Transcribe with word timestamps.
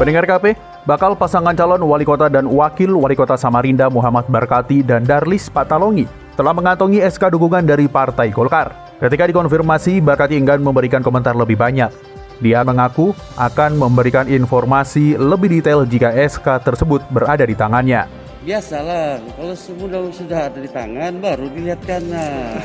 Pendengar 0.00 0.24
KP, 0.24 0.56
bakal 0.88 1.12
pasangan 1.12 1.52
calon 1.52 1.84
wali 1.84 2.08
kota 2.08 2.32
dan 2.32 2.48
wakil 2.48 2.96
wali 2.96 3.12
kota 3.12 3.36
Samarinda 3.36 3.92
Muhammad 3.92 4.32
Barkati 4.32 4.80
dan 4.80 5.04
Darlis 5.04 5.52
Patalongi 5.52 6.08
telah 6.40 6.56
mengantongi 6.56 7.04
SK 7.04 7.36
dukungan 7.36 7.68
dari 7.68 7.84
Partai 7.84 8.32
Golkar. 8.32 8.96
Ketika 8.96 9.28
dikonfirmasi, 9.28 10.00
Barkati 10.00 10.40
enggan 10.40 10.64
memberikan 10.64 11.04
komentar 11.04 11.36
lebih 11.36 11.60
banyak. 11.60 11.92
Dia 12.40 12.64
mengaku 12.64 13.12
akan 13.36 13.76
memberikan 13.76 14.24
informasi 14.24 15.20
lebih 15.20 15.60
detail 15.60 15.84
jika 15.84 16.16
SK 16.16 16.64
tersebut 16.64 17.04
berada 17.12 17.44
di 17.44 17.52
tangannya. 17.52 18.08
Biasalah, 18.40 19.20
kalau 19.36 19.52
sudah 19.52 20.00
sudah 20.16 20.40
ada 20.48 20.64
di 20.64 20.70
tangan 20.72 21.12
baru 21.20 21.44
dilihatkan. 21.52 22.02
Nah. 22.08 22.56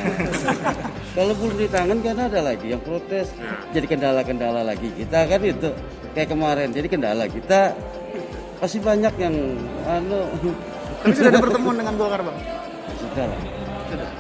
kalau 1.16 1.32
belum 1.40 1.56
di 1.56 1.68
tangan 1.72 1.98
kan 2.04 2.18
ada 2.28 2.40
lagi 2.44 2.68
yang 2.76 2.82
protes. 2.84 3.32
Jadi 3.72 3.86
kendala-kendala 3.88 4.68
lagi 4.68 4.92
kita 4.92 5.24
kan 5.26 5.40
itu 5.40 5.72
kayak 6.12 6.30
kemarin. 6.30 6.70
Jadi 6.76 6.88
kendala 6.92 7.26
kita 7.32 7.72
pasti 8.60 8.84
banyak 8.84 9.14
yang 9.16 9.36
anu. 9.88 10.28
Tapi 11.02 11.14
sudah 11.16 11.32
ada 11.32 11.40
pertemuan 11.40 11.76
dengan 11.80 11.94
Golkar, 11.96 12.20
Bang? 12.20 12.38
Sudah 13.00 13.26
lah. 13.32 13.40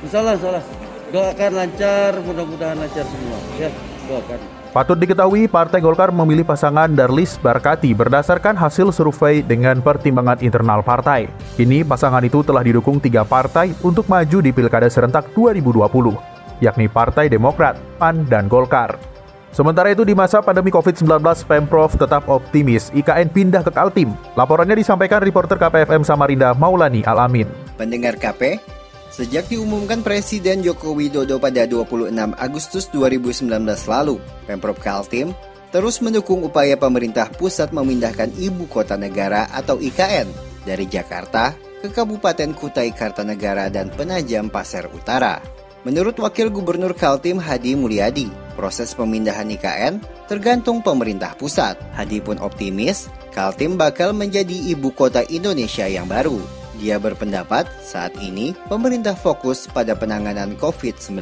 Sudah. 0.05 0.21
lah, 0.23 0.35
salah. 0.39 0.63
Doakan 1.09 1.51
lancar, 1.57 2.11
mudah-mudahan 2.23 2.77
lancar 2.77 3.05
semua. 3.09 3.37
Ya, 3.57 3.69
doakan. 4.07 4.39
Patut 4.75 4.99
diketahui 4.99 5.47
Partai 5.47 5.79
Golkar 5.79 6.11
memilih 6.11 6.43
pasangan 6.43 6.91
Darlis 6.91 7.39
Barkati 7.39 7.95
berdasarkan 7.95 8.59
hasil 8.59 8.91
survei 8.91 9.39
dengan 9.39 9.79
pertimbangan 9.79 10.43
internal 10.43 10.83
partai. 10.83 11.31
Kini 11.55 11.87
pasangan 11.87 12.19
itu 12.27 12.43
telah 12.43 12.59
didukung 12.59 12.99
tiga 12.99 13.23
partai 13.23 13.71
untuk 13.87 14.03
maju 14.11 14.43
di 14.43 14.51
Pilkada 14.51 14.91
Serentak 14.91 15.31
2020, 15.31 16.34
yakni 16.63 16.91
Partai 16.91 17.31
Demokrat, 17.31 17.79
PAN, 17.97 18.27
dan 18.27 18.45
Golkar. 18.45 18.95
Sementara 19.55 19.87
itu 19.87 20.03
di 20.03 20.11
masa 20.11 20.43
pandemi 20.43 20.67
COVID-19, 20.67 21.23
Pemprov 21.47 21.95
tetap 21.95 22.27
optimis 22.27 22.91
IKN 22.91 23.31
pindah 23.31 23.63
ke 23.63 23.71
Kaltim. 23.71 24.11
Laporannya 24.35 24.75
disampaikan 24.75 25.23
reporter 25.23 25.55
KPFM 25.55 26.03
Samarinda 26.03 26.51
Maulani 26.51 27.07
Alamin. 27.07 27.47
Pendengar 27.79 28.19
KP, 28.19 28.59
Sejak 29.15 29.47
diumumkan 29.47 30.03
Presiden 30.03 30.59
Joko 30.59 30.91
Widodo 30.91 31.39
pada 31.39 31.63
26 31.63 32.11
Agustus 32.35 32.91
2019 32.91 33.47
lalu, 33.87 34.19
Pemprov 34.43 34.75
Kaltim 34.75 35.31
terus 35.71 36.03
mendukung 36.03 36.43
upaya 36.43 36.75
pemerintah 36.75 37.31
pusat 37.31 37.71
memindahkan 37.71 38.35
ibu 38.35 38.67
kota 38.67 38.99
negara 38.99 39.47
atau 39.55 39.79
IKN 39.79 40.27
dari 40.67 40.83
Jakarta 40.87 41.55
ke 41.79 41.95
Kabupaten 41.95 42.51
Kutai 42.51 42.91
Kartanegara 42.91 43.71
dan 43.71 43.87
Penajam 43.87 44.51
Pasir 44.51 44.91
Utara. 44.91 45.54
Menurut 45.85 46.17
Wakil 46.17 46.49
Gubernur 46.49 46.97
Kaltim 46.97 47.37
Hadi 47.37 47.77
Mulyadi, 47.77 48.25
proses 48.57 48.97
pemindahan 48.97 49.45
IKN 49.45 50.01
tergantung 50.25 50.81
pemerintah 50.81 51.37
pusat. 51.37 51.77
Hadi 51.93 52.25
pun 52.25 52.41
optimis, 52.41 53.05
Kaltim 53.29 53.77
bakal 53.77 54.09
menjadi 54.09 54.73
ibu 54.73 54.89
kota 54.89 55.21
Indonesia 55.29 55.85
yang 55.85 56.09
baru. 56.09 56.41
Dia 56.81 56.97
berpendapat 56.97 57.69
saat 57.85 58.17
ini 58.17 58.57
pemerintah 58.65 59.13
fokus 59.13 59.69
pada 59.69 59.93
penanganan 59.93 60.57
COVID-19. 60.57 61.21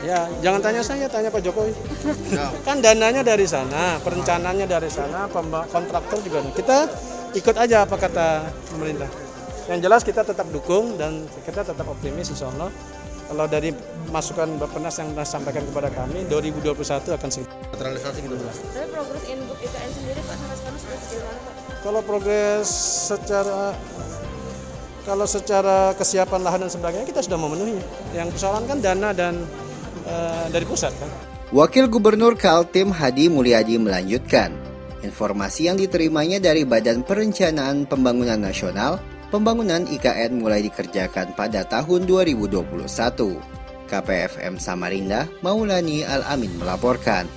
Ya, 0.00 0.24
jangan 0.40 0.64
tanya 0.64 0.80
saya, 0.80 1.04
tanya 1.12 1.28
Pak 1.28 1.44
Jokowi. 1.44 1.76
Kan 2.64 2.80
dananya 2.80 3.20
dari 3.20 3.44
sana, 3.44 4.00
perencanaannya 4.00 4.64
dari 4.64 4.88
sana, 4.88 5.28
kontraktor 5.68 6.16
juga. 6.24 6.40
Kita 6.56 6.88
ikut 7.36 7.56
aja 7.60 7.84
apa 7.84 7.96
kata 8.00 8.48
pemerintah. 8.72 9.12
Yang 9.68 9.80
jelas 9.84 10.00
kita 10.00 10.24
tetap 10.24 10.48
dukung 10.48 10.96
dan 10.96 11.28
kita 11.44 11.60
tetap 11.60 11.84
optimis 11.84 12.32
insya 12.32 12.48
Allah. 12.48 12.72
Kalau 13.24 13.44
dari 13.48 13.72
masukan 14.12 14.60
Bapak 14.60 14.78
Nas 14.84 15.00
yang 15.00 15.16
sampaikan 15.24 15.64
kepada 15.64 15.88
kami, 15.90 16.28
2021 16.28 16.76
akan 17.16 17.30
segera. 17.32 17.56
Terrealisasi 17.72 18.18
gitu 18.20 18.36
Tapi 18.36 18.88
progres 18.92 19.24
induk 19.26 19.58
IKN 19.58 19.90
sendiri 19.90 20.20
Pak 20.22 20.36
sampai 20.38 20.56
sekarang 20.60 20.78
sudah 20.78 20.98
sejauh 21.00 21.24
mana 21.24 21.40
Pak? 21.40 21.54
Kalau 21.84 22.00
progres 22.04 22.68
secara 23.10 23.60
kalau 25.04 25.28
secara 25.28 25.92
kesiapan 26.00 26.40
lahan 26.40 26.64
dan 26.64 26.72
sebagainya 26.72 27.06
kita 27.08 27.20
sudah 27.20 27.36
memenuhi. 27.36 27.76
Yang 28.16 28.40
persoalan 28.40 28.64
kan 28.64 28.78
dana 28.80 29.12
dan 29.12 29.44
e, 30.08 30.14
dari 30.48 30.64
pusat 30.64 30.96
kan. 30.96 31.08
Wakil 31.52 31.92
Gubernur 31.92 32.34
Kaltim 32.40 32.88
Hadi 32.88 33.28
Mulyadi 33.28 33.76
melanjutkan, 33.76 34.56
informasi 35.04 35.68
yang 35.68 35.76
diterimanya 35.76 36.40
dari 36.40 36.64
Badan 36.64 37.04
Perencanaan 37.04 37.84
Pembangunan 37.84 38.40
Nasional, 38.40 38.96
pembangunan 39.28 39.84
IKN 39.88 40.40
mulai 40.40 40.64
dikerjakan 40.64 41.36
pada 41.36 41.64
tahun 41.64 42.08
2021. 42.08 43.54
KPFM 43.84 44.56
Samarinda, 44.56 45.28
Maulani 45.44 46.02
Al-Amin 46.02 46.56
melaporkan. 46.56 47.28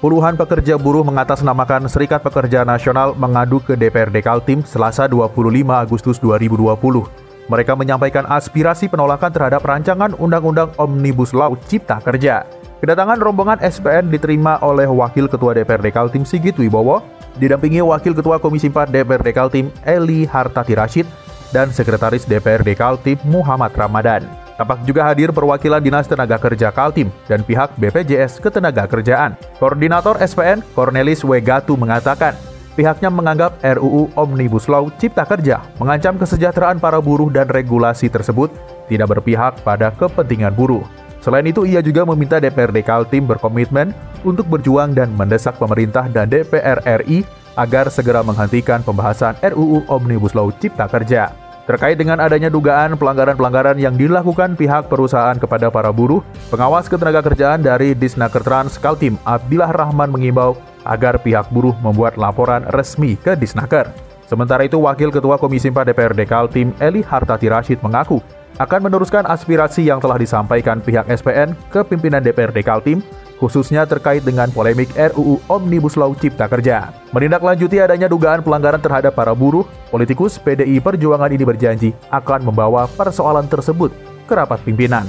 Puluhan 0.00 0.32
pekerja 0.32 0.80
buruh 0.80 1.04
mengatasnamakan 1.04 1.84
Serikat 1.84 2.24
Pekerja 2.24 2.64
Nasional 2.64 3.12
mengadu 3.12 3.60
ke 3.60 3.76
DPRD 3.76 4.24
Kaltim 4.24 4.64
Selasa 4.64 5.04
25 5.04 5.36
Agustus 5.76 6.16
2020. 6.24 7.04
Mereka 7.52 7.76
menyampaikan 7.76 8.24
aspirasi 8.24 8.88
penolakan 8.88 9.28
terhadap 9.28 9.60
rancangan 9.60 10.16
Undang-Undang 10.16 10.72
Omnibus 10.80 11.36
Law 11.36 11.52
Cipta 11.68 12.00
Kerja. 12.00 12.48
Kedatangan 12.80 13.20
rombongan 13.20 13.60
SPN 13.60 14.08
diterima 14.08 14.56
oleh 14.64 14.88
Wakil 14.88 15.28
Ketua 15.28 15.52
DPRD 15.52 15.92
Kaltim 15.92 16.24
Sigit 16.24 16.56
Wibowo, 16.56 17.04
didampingi 17.36 17.84
Wakil 17.84 18.16
Ketua 18.16 18.40
Komisi 18.40 18.72
4 18.72 18.88
DPRD 18.88 19.36
Kaltim 19.36 19.68
Eli 19.84 20.24
Hartati 20.24 20.72
Rashid, 20.72 21.04
dan 21.50 21.70
Sekretaris 21.70 22.26
DPRD 22.26 22.74
Kaltim 22.78 23.18
Muhammad 23.26 23.74
Ramadan. 23.74 24.26
Tampak 24.60 24.84
juga 24.84 25.08
hadir 25.08 25.32
perwakilan 25.32 25.80
Dinas 25.80 26.04
Tenaga 26.04 26.36
Kerja 26.36 26.68
Kaltim 26.68 27.08
dan 27.24 27.40
pihak 27.40 27.72
BPJS 27.80 28.44
Ketenagakerjaan. 28.44 29.32
Koordinator 29.56 30.20
SPN, 30.20 30.60
Cornelis 30.76 31.24
Wegatu 31.24 31.80
mengatakan, 31.80 32.36
pihaknya 32.76 33.08
menganggap 33.08 33.56
RUU 33.64 34.12
Omnibus 34.20 34.68
Law 34.68 34.92
Cipta 35.00 35.24
Kerja 35.24 35.64
mengancam 35.80 36.20
kesejahteraan 36.20 36.76
para 36.76 37.00
buruh 37.00 37.32
dan 37.32 37.48
regulasi 37.48 38.12
tersebut 38.12 38.52
tidak 38.92 39.16
berpihak 39.16 39.56
pada 39.64 39.96
kepentingan 39.96 40.52
buruh. 40.52 40.84
Selain 41.24 41.44
itu, 41.48 41.64
ia 41.64 41.80
juga 41.80 42.04
meminta 42.04 42.36
DPRD 42.36 42.84
Kaltim 42.84 43.24
berkomitmen 43.24 43.96
untuk 44.28 44.44
berjuang 44.44 44.92
dan 44.92 45.08
mendesak 45.16 45.56
pemerintah 45.56 46.04
dan 46.12 46.28
DPR 46.28 46.84
RI 47.00 47.24
agar 47.56 47.88
segera 47.88 48.20
menghentikan 48.20 48.84
pembahasan 48.84 49.40
RUU 49.40 49.88
Omnibus 49.88 50.36
Law 50.36 50.52
Cipta 50.52 50.84
Kerja. 50.84 51.32
Terkait 51.70 51.94
dengan 51.94 52.18
adanya 52.18 52.50
dugaan 52.50 52.98
pelanggaran-pelanggaran 52.98 53.78
yang 53.78 53.94
dilakukan 53.94 54.58
pihak 54.58 54.90
perusahaan 54.90 55.38
kepada 55.38 55.70
para 55.70 55.94
buruh, 55.94 56.18
pengawas 56.50 56.90
ketenagakerjaan 56.90 57.62
dari 57.62 57.94
Disnaker 57.94 58.42
Trans 58.42 58.74
Kaltim 58.74 59.14
Abdillah 59.22 59.70
Rahman 59.70 60.10
mengimbau 60.10 60.58
agar 60.82 61.22
pihak 61.22 61.46
buruh 61.54 61.78
membuat 61.78 62.18
laporan 62.18 62.66
resmi 62.74 63.14
ke 63.14 63.38
Disnaker. 63.38 63.86
Sementara 64.26 64.66
itu, 64.66 64.82
Wakil 64.82 65.14
Ketua 65.14 65.38
Komisi 65.38 65.70
4 65.70 65.94
DPRD 65.94 66.26
Kaltim 66.26 66.74
Eli 66.82 67.06
Hartati 67.06 67.46
Rashid 67.46 67.78
mengaku 67.86 68.18
akan 68.58 68.90
meneruskan 68.90 69.22
aspirasi 69.30 69.86
yang 69.86 70.02
telah 70.02 70.18
disampaikan 70.18 70.82
pihak 70.82 71.06
SPN 71.06 71.54
ke 71.70 71.86
pimpinan 71.86 72.18
DPRD 72.18 72.66
Kaltim 72.66 72.98
khususnya 73.40 73.88
terkait 73.88 74.20
dengan 74.20 74.52
polemik 74.52 74.92
RUU 74.92 75.40
Omnibus 75.48 75.96
Law 75.96 76.12
Cipta 76.12 76.44
Kerja. 76.46 76.92
Menindaklanjuti 77.16 77.80
adanya 77.80 78.06
dugaan 78.06 78.44
pelanggaran 78.44 78.78
terhadap 78.78 79.16
para 79.16 79.32
buruh, 79.32 79.64
politikus 79.88 80.36
PDI 80.36 80.78
Perjuangan 80.84 81.32
ini 81.32 81.42
berjanji 81.42 81.90
akan 82.12 82.52
membawa 82.52 82.84
persoalan 82.84 83.48
tersebut 83.48 83.90
ke 84.28 84.32
rapat 84.36 84.60
pimpinan. 84.60 85.08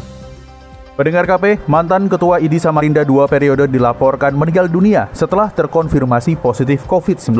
Pendengar 0.95 1.27
KP, 1.27 1.67
mantan 1.67 2.07
Ketua 2.07 2.39
IDI 2.39 2.59
Samarinda 2.59 3.03
dua 3.03 3.27
periode 3.27 3.67
dilaporkan 3.67 4.31
meninggal 4.31 4.71
dunia 4.71 5.11
setelah 5.11 5.51
terkonfirmasi 5.51 6.39
positif 6.39 6.88
COVID-19. 6.88 7.35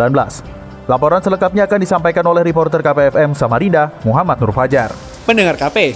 Laporan 0.90 1.22
selengkapnya 1.24 1.70
akan 1.70 1.80
disampaikan 1.80 2.26
oleh 2.28 2.44
reporter 2.44 2.84
KPFM 2.84 3.32
Samarinda, 3.38 3.96
Muhammad 4.04 4.44
Nur 4.44 4.52
Fajar. 4.52 4.92
Pendengar 5.30 5.56
KP, 5.56 5.94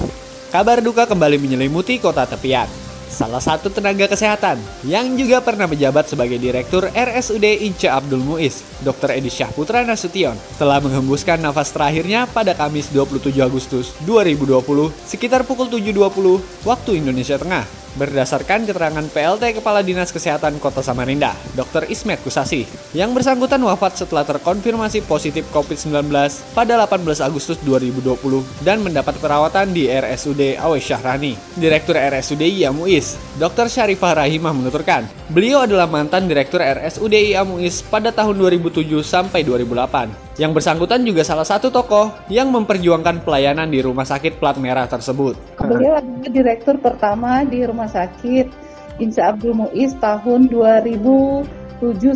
kabar 0.53 0.79
duka 0.79 1.09
kembali 1.09 1.41
menyelimuti 1.41 1.97
kota 1.97 2.23
tepian 2.29 2.84
salah 3.07 3.39
satu 3.39 3.71
tenaga 3.71 4.09
kesehatan 4.09 4.57
yang 4.83 5.13
juga 5.15 5.39
pernah 5.39 5.69
menjabat 5.69 6.09
sebagai 6.09 6.41
Direktur 6.41 6.89
RSUD 6.91 7.45
Ince 7.63 7.87
Abdul 7.87 8.21
Muiz, 8.21 8.65
Dr. 8.81 9.15
Edi 9.15 9.29
Syahputra 9.31 9.85
Nasution, 9.85 10.35
telah 10.57 10.81
menghembuskan 10.81 11.39
nafas 11.39 11.71
terakhirnya 11.71 12.25
pada 12.27 12.57
Kamis 12.57 12.89
27 12.91 13.31
Agustus 13.39 13.93
2020 14.03 14.91
sekitar 15.05 15.45
pukul 15.45 15.69
7.20 15.69 16.65
waktu 16.65 16.91
Indonesia 16.99 17.37
Tengah. 17.37 17.84
Berdasarkan 17.95 18.67
keterangan 18.67 19.03
PLT 19.11 19.59
Kepala 19.59 19.83
Dinas 19.83 20.11
Kesehatan 20.11 20.59
Kota 20.59 20.83
Samarinda, 20.83 21.35
Dr. 21.55 21.87
Ismet 21.87 22.19
Kusasi, 22.21 22.67
yang 22.91 23.15
bersangkutan 23.15 23.59
wafat 23.63 23.99
setelah 23.99 24.27
terkonfirmasi 24.27 25.07
positif 25.07 25.47
COVID-19 25.51 26.11
pada 26.55 26.83
18 26.83 27.23
Agustus 27.23 27.59
2020 27.63 28.63
dan 28.63 28.83
mendapat 28.83 29.15
perawatan 29.19 29.71
di 29.71 29.87
RSUD 29.87 30.59
Awe 30.59 30.79
Syahrani. 30.79 31.35
Direktur 31.55 31.95
RSUD 31.95 32.43
Muiz, 32.75 33.15
Dr. 33.39 33.71
Syarifah 33.71 34.23
Rahimah 34.23 34.51
menuturkan, 34.51 35.07
beliau 35.31 35.63
adalah 35.63 35.87
mantan 35.87 36.27
Direktur 36.27 36.59
RSUD 36.59 37.35
Muiz 37.47 37.83
pada 37.83 38.11
tahun 38.11 38.35
2007 38.39 38.85
sampai 39.03 39.47
2008. 39.47 40.24
Yang 40.35 40.51
bersangkutan 40.59 40.99
juga 41.07 41.23
salah 41.23 41.47
satu 41.47 41.71
tokoh 41.71 42.11
yang 42.27 42.51
memperjuangkan 42.51 43.23
pelayanan 43.23 43.71
di 43.71 43.79
rumah 43.79 44.03
sakit 44.03 44.35
plat 44.35 44.59
merah 44.59 44.83
tersebut. 44.83 45.39
Beliau 45.55 45.95
adalah 45.95 46.27
direktur 46.27 46.75
pertama 46.75 47.47
di 47.47 47.63
rumah 47.63 47.87
sakit 47.87 48.51
Insa 48.99 49.31
Abdul 49.31 49.55
Muiz 49.55 49.95
tahun 50.03 50.51
2007 50.51 51.47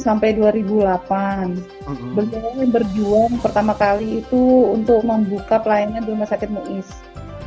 sampai 0.03 0.35
2008. 0.35 0.59
Mm-hmm. 1.87 2.11
Beliau 2.19 2.51
berjuang 2.67 3.33
pertama 3.39 3.71
kali 3.79 4.19
itu 4.19 4.43
untuk 4.67 4.99
membuka 5.07 5.63
pelayanan 5.63 6.03
di 6.03 6.11
rumah 6.11 6.27
sakit 6.27 6.51
Muiz. 6.51 6.91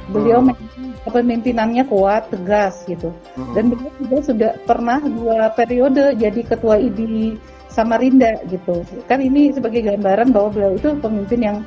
Beliau 0.08 0.40
mm. 0.40 1.04
kepemimpinannya 1.04 1.84
kuat, 1.84 2.32
tegas 2.32 2.80
gitu. 2.88 3.12
Mm. 3.36 3.52
Dan 3.52 3.64
beliau 3.76 3.92
juga 4.00 4.18
sudah 4.24 4.52
pernah 4.64 5.04
dua 5.04 5.52
periode 5.52 6.16
jadi 6.16 6.40
ketua 6.48 6.80
ID 6.80 7.36
Samarinda 7.72 8.36
gitu. 8.52 8.84
Kan 9.08 9.24
ini 9.24 9.48
sebagai 9.56 9.80
gambaran 9.80 10.30
bahwa 10.30 10.52
beliau 10.52 10.76
itu 10.76 10.92
pemimpin 11.00 11.40
yang 11.40 11.58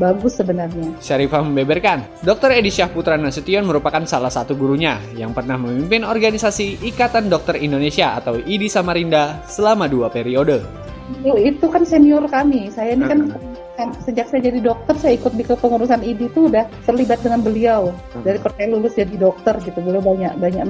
bagus 0.00 0.40
sebenarnya. 0.40 0.88
Syarifah 1.04 1.44
membeberkan, 1.44 2.02
Dr. 2.24 2.50
Edi 2.56 2.72
Syahputra 2.72 3.20
Nasution 3.20 3.68
merupakan 3.68 4.00
salah 4.08 4.32
satu 4.32 4.56
gurunya 4.56 4.96
yang 5.14 5.36
pernah 5.36 5.60
memimpin 5.60 6.02
organisasi 6.02 6.80
Ikatan 6.80 7.28
Dokter 7.28 7.60
Indonesia 7.60 8.16
atau 8.16 8.40
IDI 8.40 8.72
Samarinda 8.72 9.44
selama 9.46 9.86
dua 9.86 10.08
periode. 10.08 10.64
Itu 11.22 11.68
kan 11.68 11.84
senior 11.84 12.24
kami, 12.24 12.72
saya 12.72 12.96
ini 12.96 13.04
kan 13.04 13.28
sejak 14.04 14.28
saya 14.28 14.40
jadi 14.52 14.60
dokter 14.60 14.94
saya 15.00 15.16
ikut 15.16 15.32
di 15.32 15.44
kepengurusan 15.44 16.04
ID 16.04 16.28
itu 16.28 16.52
udah 16.52 16.68
terlibat 16.84 17.24
dengan 17.24 17.40
beliau 17.40 17.90
hmm. 17.90 18.22
dari 18.22 18.38
percaya 18.38 18.68
lulus 18.68 18.94
jadi 18.94 19.16
dokter 19.16 19.56
gitu 19.64 19.78
beliau 19.80 20.04
banyak 20.04 20.36
banyak 20.36 20.64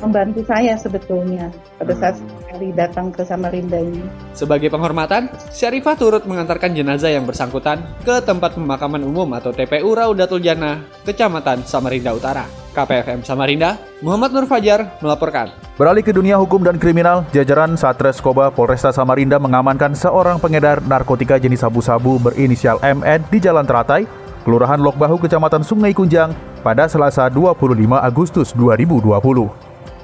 membantu 0.00 0.40
saya 0.48 0.74
sebetulnya 0.80 1.52
pada 1.76 1.92
saat 1.94 2.16
hmm. 2.16 2.28
sekali 2.42 2.68
datang 2.72 3.06
ke 3.12 3.22
Samarinda 3.22 3.78
ini. 3.78 4.02
Sebagai 4.32 4.72
penghormatan, 4.72 5.28
Syarifah 5.52 5.96
turut 5.96 6.22
mengantarkan 6.24 6.72
jenazah 6.72 7.12
yang 7.12 7.28
bersangkutan 7.28 7.84
ke 8.02 8.20
tempat 8.24 8.56
pemakaman 8.56 9.04
umum 9.04 9.28
atau 9.36 9.52
TPU 9.52 9.92
Raudatul 9.92 10.42
Jannah, 10.42 10.82
Kecamatan 11.04 11.64
Samarinda 11.68 12.16
Utara. 12.16 12.65
KPFM 12.76 13.24
Samarinda, 13.24 13.80
Muhammad 14.04 14.36
Nur 14.36 14.44
Fajar 14.44 15.00
melaporkan. 15.00 15.48
Beralih 15.80 16.04
ke 16.04 16.12
dunia 16.12 16.36
hukum 16.36 16.60
dan 16.60 16.76
kriminal, 16.76 17.24
jajaran 17.32 17.72
Satres 17.80 18.20
Koba 18.20 18.52
Polresta 18.52 18.92
Samarinda 18.92 19.40
mengamankan 19.40 19.96
seorang 19.96 20.36
pengedar 20.36 20.84
narkotika 20.84 21.40
jenis 21.40 21.64
sabu-sabu 21.64 22.20
berinisial 22.20 22.76
MN 22.84 23.24
di 23.32 23.40
Jalan 23.40 23.64
Teratai, 23.64 24.04
Kelurahan 24.44 24.76
Lokbahu, 24.76 25.24
Kecamatan 25.24 25.64
Sungai 25.64 25.96
Kunjang 25.96 26.36
pada 26.60 26.84
Selasa 26.84 27.32
25 27.32 27.96
Agustus 27.96 28.52
2020. 28.52 29.16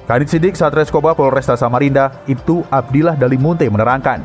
Kadit 0.09 0.27
Sidik 0.33 0.57
Satres 0.57 0.89
Koba 0.89 1.13
Polresta 1.13 1.53
Samarinda, 1.53 2.11
itu 2.25 2.65
Abdillah 2.73 3.15
Dalimunte 3.15 3.69
menerangkan, 3.69 4.19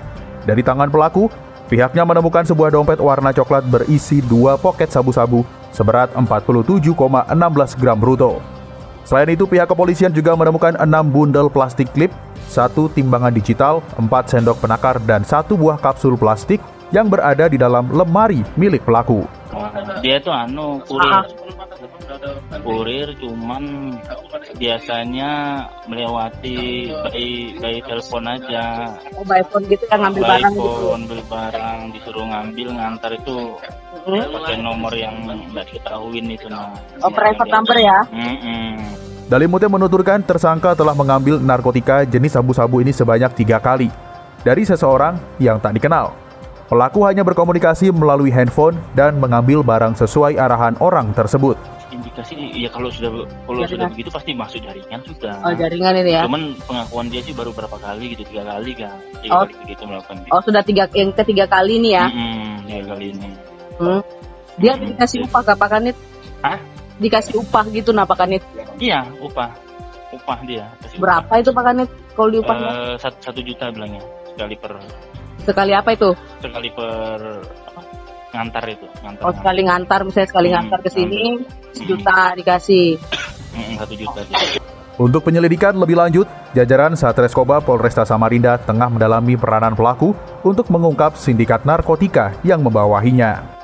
dari 0.49 0.65
tangan 0.65 0.89
pelaku, 0.89 1.29
pihaknya 1.69 2.03
menemukan 2.03 2.43
sebuah 2.49 2.73
dompet 2.73 2.99
warna 2.99 3.31
coklat 3.31 3.69
berisi 3.69 4.25
dua 4.25 4.57
poket 4.57 4.89
sabu-sabu 4.89 5.47
seberat 5.71 6.11
47,16 6.17 7.79
gram 7.79 7.99
bruto. 8.01 8.43
Selain 9.09 9.29
itu, 9.33 9.49
pihak 9.49 9.65
kepolisian 9.73 10.13
juga 10.13 10.37
menemukan 10.37 10.77
6 10.77 10.85
bundel 11.09 11.49
plastik 11.49 11.89
klip, 11.97 12.13
satu 12.53 12.93
timbangan 12.93 13.33
digital, 13.33 13.81
4 13.97 14.05
sendok 14.29 14.61
penakar, 14.61 15.01
dan 15.09 15.25
satu 15.25 15.57
buah 15.57 15.81
kapsul 15.81 16.13
plastik 16.21 16.61
yang 16.93 17.09
berada 17.09 17.49
di 17.49 17.57
dalam 17.57 17.89
lemari 17.89 18.45
milik 18.61 18.85
pelaku. 18.85 19.25
Dia 20.05 20.21
itu 20.21 20.29
anu 20.29 20.85
kurir, 20.85 21.25
kurir 22.63 23.09
cuman 23.19 23.95
biasanya 24.59 25.31
melewati 25.87 26.91
by 26.93 27.25
by 27.59 27.75
telepon 27.85 28.25
aja. 28.27 28.65
Oh 29.17 29.25
by 29.25 29.43
phone 29.49 29.65
gitu 29.67 29.85
yang 29.89 30.01
ngambil 30.07 30.23
by 30.23 30.31
barang 30.31 30.55
phone, 30.55 30.67
gitu. 30.69 30.87
ngambil 30.89 31.21
barang 31.29 31.79
disuruh 31.95 32.27
ngambil 32.27 32.69
ngantar 32.75 33.11
itu 33.17 33.37
hmm? 34.07 34.27
pakai 34.35 34.57
nomor 34.61 34.93
yang 34.95 35.15
nggak 35.27 35.65
diketahui 35.73 36.21
itu 36.25 36.47
nah. 36.51 36.75
Oh 37.05 37.13
private 37.13 37.51
number 37.51 37.77
ya? 37.79 37.99
Mm 38.11 38.37
-mm. 38.39 38.73
Dalimute 39.29 39.69
menuturkan 39.69 40.25
tersangka 40.25 40.73
telah 40.73 40.97
mengambil 40.97 41.37
narkotika 41.37 42.01
jenis 42.09 42.33
sabu-sabu 42.33 42.81
ini 42.81 42.97
sebanyak 42.97 43.37
tiga 43.37 43.61
kali 43.61 43.93
dari 44.41 44.65
seseorang 44.65 45.21
yang 45.37 45.61
tak 45.61 45.77
dikenal. 45.77 46.17
Pelaku 46.69 47.01
hanya 47.09 47.25
berkomunikasi 47.25 47.89
melalui 47.93 48.29
handphone 48.29 48.77
dan 48.93 49.17
mengambil 49.17 49.65
barang 49.65 49.97
sesuai 49.97 50.37
arahan 50.37 50.77
orang 50.85 51.17
tersebut. 51.17 51.57
Indikasi 51.89 52.37
ya 52.53 52.69
kalau 52.69 52.93
sudah 52.93 53.11
kalau 53.49 53.65
jaringan. 53.65 53.71
sudah 53.73 53.87
begitu 53.89 54.11
pasti 54.13 54.31
masuk 54.37 54.61
jaringan 54.61 55.01
sudah. 55.09 55.35
Oh 55.41 55.53
jaringan 55.57 55.95
ini 56.05 56.13
ya. 56.13 56.23
Cuman 56.29 56.53
pengakuan 56.69 57.07
dia 57.09 57.21
sih 57.25 57.33
baru 57.33 57.51
berapa 57.57 57.77
kali 57.81 58.13
gitu 58.13 58.29
tiga 58.29 58.45
kali 58.45 58.77
kan. 58.77 59.01
Tiga 59.25 59.33
oh. 59.33 59.41
kali 59.49 59.55
begitu 59.65 59.83
melakukan. 59.89 60.17
Oh 60.29 60.41
sudah 60.45 60.63
tiga 60.65 60.85
yang 60.93 61.11
ketiga 61.17 61.45
kali 61.49 61.81
ini 61.81 61.97
ya? 61.97 62.05
Mm 62.09 62.15
-hmm, 62.15 62.53
tiga 62.69 62.85
kali 62.93 63.07
ini. 63.17 63.31
Hmm. 63.79 64.03
Dia 64.59 64.75
hmm. 64.75 64.85
dikasih 64.95 65.19
upah 65.25 65.41
gak 65.47 65.59
Pak 65.59 65.69
Kanit? 65.71 65.97
Hah? 66.43 66.59
Dikasih 66.99 67.35
upah 67.39 67.65
gitu 67.71 67.95
nah 67.95 68.05
Pak 68.05 68.19
Kanit? 68.19 68.43
Iya, 68.83 69.07
upah. 69.23 69.55
Upah 70.11 70.39
dia. 70.43 70.67
Berapa 70.99 71.31
upah. 71.31 71.39
itu 71.39 71.51
Pak 71.55 71.65
Kanit 71.65 71.89
kalau 72.19 72.29
diupah? 72.35 72.57
Uh, 72.59 72.95
satu, 72.99 73.19
satu 73.23 73.41
juta 73.41 73.71
bilangnya 73.71 74.03
sekali 74.35 74.55
per. 74.59 74.73
Sekali 75.47 75.73
apa 75.75 75.91
itu? 75.95 76.11
Sekali 76.43 76.69
per? 76.75 77.21
Ngantar 78.29 78.65
itu. 78.69 78.87
Ngantar, 79.01 79.25
oh 79.25 79.33
sekali 79.33 79.61
ngantar, 79.65 80.01
misalnya 80.05 80.29
sekali 80.29 80.49
hmm, 80.49 80.55
ngantar 80.59 80.79
ke 80.85 80.91
sini, 80.93 81.23
sejuta 81.73 82.17
hmm. 82.17 82.37
dikasih. 82.43 82.89
Hmm, 83.57 83.75
satu 83.81 83.95
juta. 83.97 84.21
Untuk 84.99 85.23
penyelidikan 85.23 85.79
lebih 85.79 85.95
lanjut, 85.95 86.27
jajaran 86.59 86.99
Satreskoba 86.99 87.63
Polresta 87.63 88.03
Samarinda 88.03 88.59
tengah 88.59 88.91
mendalami 88.91 89.39
peranan 89.39 89.79
pelaku 89.79 90.11
untuk 90.43 90.67
mengungkap 90.75 91.15
sindikat 91.15 91.63
narkotika 91.63 92.35
yang 92.43 92.67
membawahinya. 92.67 93.59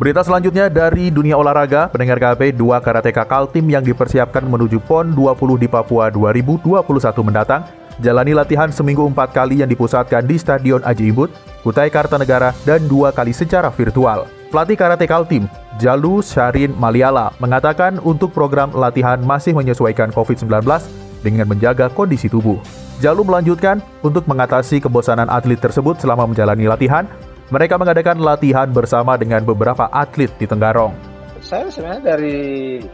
Berita 0.00 0.24
selanjutnya 0.24 0.72
dari 0.72 1.12
dunia 1.12 1.36
olahraga, 1.36 1.92
pendengar 1.92 2.16
KP 2.16 2.56
dua 2.56 2.80
karateka 2.80 3.22
Kaltim 3.28 3.68
yang 3.68 3.84
dipersiapkan 3.84 4.42
menuju 4.48 4.80
PON 4.82 5.12
20 5.12 5.60
di 5.60 5.68
Papua 5.68 6.08
2021 6.08 6.80
mendatang, 7.20 7.68
jalani 8.00 8.32
latihan 8.32 8.72
seminggu 8.72 9.04
empat 9.06 9.36
kali 9.36 9.60
yang 9.60 9.68
dipusatkan 9.68 10.24
di 10.24 10.40
Stadion 10.40 10.80
Aji 10.82 11.12
Imbut, 11.12 11.30
Kutai 11.60 11.92
Kartanegara, 11.92 12.56
dan 12.64 12.88
dua 12.88 13.12
kali 13.12 13.36
secara 13.36 13.68
virtual. 13.68 14.26
Pelatih 14.50 14.74
karate 14.74 15.06
Kaltim, 15.06 15.46
Jalu 15.78 16.24
Syarin 16.24 16.74
Maliala, 16.74 17.30
mengatakan 17.38 18.02
untuk 18.02 18.34
program 18.34 18.74
latihan 18.74 19.20
masih 19.22 19.54
menyesuaikan 19.54 20.10
COVID-19 20.10 20.66
dengan 21.22 21.46
menjaga 21.46 21.86
kondisi 21.92 22.26
tubuh. 22.26 22.58
Jalu 22.98 23.22
melanjutkan, 23.22 23.78
untuk 24.02 24.26
mengatasi 24.26 24.82
kebosanan 24.82 25.30
atlet 25.30 25.60
tersebut 25.60 26.00
selama 26.02 26.26
menjalani 26.26 26.66
latihan, 26.66 27.06
mereka 27.48 27.78
mengadakan 27.78 28.18
latihan 28.20 28.68
bersama 28.68 29.14
dengan 29.16 29.44
beberapa 29.44 29.88
atlet 29.92 30.32
di 30.40 30.44
Tenggarong. 30.48 30.92
Saya 31.40 31.72
sebenarnya 31.72 32.14
dari 32.14 32.38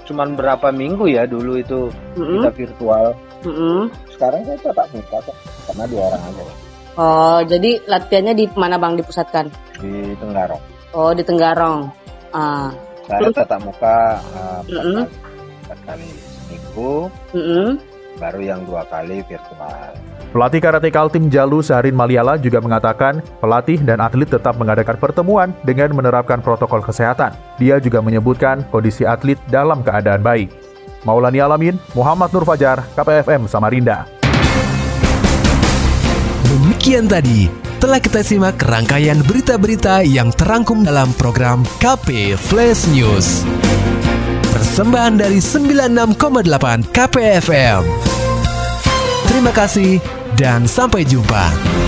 cuman 0.07 0.39
berapa 0.39 0.71
minggu 0.71 1.11
ya 1.11 1.27
dulu 1.27 1.59
itu 1.59 1.91
mm 1.91 2.23
-hmm. 2.23 2.35
kita 2.39 2.51
virtual. 2.55 3.07
Mm 3.47 3.55
-hmm. 3.55 3.81
Sekarang 4.11 4.41
saya 4.43 4.59
tetap 4.59 4.87
muka 4.91 5.19
karena 5.71 5.85
dua 5.87 6.03
orang 6.11 6.23
aja. 6.27 6.43
Oh, 6.97 7.39
jadi 7.45 7.71
latihannya 7.85 8.35
di 8.35 8.45
mana 8.57 8.81
bang 8.81 8.99
dipusatkan? 8.99 9.47
Di 9.79 10.17
Tenggarong. 10.19 10.63
Oh 10.97 11.13
di 11.15 11.23
Tenggarong. 11.23 11.93
Ah. 12.35 12.75
Saya 13.07 13.31
tatap 13.31 13.63
muka 13.63 14.19
uh, 14.35 14.61
mm 14.67 14.83
-hmm. 14.83 15.03
kali 15.87 16.09
seminggu. 16.43 17.07
Mm 17.31 17.45
-hmm. 17.45 17.69
Baru 18.17 18.41
yang 18.43 18.65
dua 18.65 18.83
kali 18.89 19.23
virtual. 19.29 19.93
Pelatih 20.33 20.61
karate 20.61 20.91
Kaltim 20.91 21.31
Jalu 21.31 21.63
Sarin 21.63 21.95
Maliala 21.95 22.35
juga 22.41 22.59
mengatakan 22.59 23.23
pelatih 23.39 23.79
dan 23.85 24.03
atlet 24.03 24.27
tetap 24.27 24.59
mengadakan 24.59 24.97
pertemuan 24.99 25.55
dengan 25.63 25.93
menerapkan 25.95 26.43
protokol 26.43 26.83
kesehatan. 26.83 27.37
Dia 27.61 27.79
juga 27.79 28.03
menyebutkan 28.03 28.67
kondisi 28.73 29.07
atlet 29.07 29.39
dalam 29.53 29.85
keadaan 29.87 30.25
baik. 30.25 30.66
Maulani 31.07 31.39
Alamin, 31.39 31.79
Muhammad 31.95 32.35
Nur 32.35 32.43
Fajar, 32.43 32.83
KPFM 32.99 33.47
Samarinda. 33.47 34.11
Demikian 36.51 37.07
tadi 37.07 37.47
telah 37.79 38.03
kita 38.03 38.27
simak 38.27 38.59
rangkaian 38.59 39.23
berita-berita 39.23 40.03
yang 40.03 40.35
terangkum 40.35 40.83
dalam 40.83 41.15
program 41.15 41.63
KP 41.79 42.35
Flash 42.35 42.91
News. 42.91 43.47
Persembahan 44.51 45.23
dari 45.23 45.39
96,8 45.39 46.91
KPFM. 46.91 47.83
Terima 49.31 49.53
kasih 49.55 50.03
dan 50.35 50.67
sampai 50.67 51.07
jumpa. 51.07 51.86